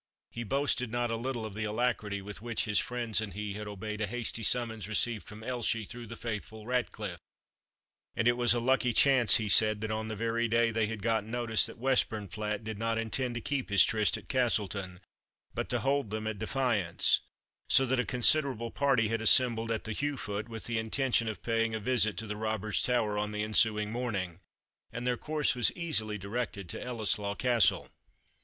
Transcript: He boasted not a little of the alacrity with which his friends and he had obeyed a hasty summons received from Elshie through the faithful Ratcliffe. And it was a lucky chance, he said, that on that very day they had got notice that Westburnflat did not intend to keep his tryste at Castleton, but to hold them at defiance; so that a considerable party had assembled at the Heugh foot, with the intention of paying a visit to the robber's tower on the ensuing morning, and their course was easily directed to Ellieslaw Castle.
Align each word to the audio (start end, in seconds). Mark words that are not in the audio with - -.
He 0.31 0.43
boasted 0.43 0.91
not 0.91 1.11
a 1.11 1.15
little 1.15 1.45
of 1.45 1.53
the 1.53 1.65
alacrity 1.65 2.23
with 2.23 2.41
which 2.41 2.65
his 2.65 2.79
friends 2.79 3.21
and 3.21 3.35
he 3.35 3.53
had 3.53 3.67
obeyed 3.67 4.01
a 4.01 4.07
hasty 4.07 4.41
summons 4.41 4.87
received 4.87 5.27
from 5.27 5.43
Elshie 5.43 5.85
through 5.87 6.07
the 6.07 6.15
faithful 6.15 6.65
Ratcliffe. 6.65 7.19
And 8.15 8.27
it 8.27 8.35
was 8.35 8.55
a 8.55 8.59
lucky 8.59 8.93
chance, 8.93 9.35
he 9.35 9.47
said, 9.47 9.79
that 9.81 9.91
on 9.91 10.07
that 10.07 10.15
very 10.15 10.47
day 10.47 10.71
they 10.71 10.87
had 10.87 11.03
got 11.03 11.23
notice 11.23 11.67
that 11.67 11.77
Westburnflat 11.77 12.63
did 12.63 12.79
not 12.79 12.97
intend 12.97 13.35
to 13.35 13.41
keep 13.41 13.69
his 13.69 13.85
tryste 13.85 14.17
at 14.17 14.27
Castleton, 14.27 15.01
but 15.53 15.69
to 15.69 15.81
hold 15.81 16.09
them 16.09 16.25
at 16.25 16.39
defiance; 16.39 17.19
so 17.69 17.85
that 17.85 17.99
a 17.99 18.03
considerable 18.03 18.71
party 18.71 19.09
had 19.09 19.21
assembled 19.21 19.69
at 19.69 19.83
the 19.83 19.93
Heugh 19.93 20.17
foot, 20.17 20.49
with 20.49 20.63
the 20.63 20.79
intention 20.79 21.27
of 21.27 21.43
paying 21.43 21.75
a 21.75 21.79
visit 21.79 22.17
to 22.17 22.25
the 22.25 22.35
robber's 22.35 22.81
tower 22.81 23.19
on 23.19 23.31
the 23.31 23.43
ensuing 23.43 23.91
morning, 23.91 24.39
and 24.91 25.05
their 25.05 25.15
course 25.15 25.53
was 25.53 25.71
easily 25.73 26.17
directed 26.17 26.67
to 26.69 26.83
Ellieslaw 26.83 27.35
Castle. 27.37 27.89